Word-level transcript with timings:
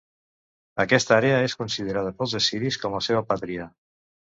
Aquesta 0.83 1.13
àrea 1.17 1.35
es 1.49 1.55
considerada 1.59 2.15
pels 2.23 2.35
assiris 2.41 2.81
com 2.87 2.99
la 2.99 3.05
seva 3.11 3.25
'pàtria'. 3.31 3.71